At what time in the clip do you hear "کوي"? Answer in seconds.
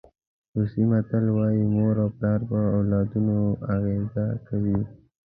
4.47-4.79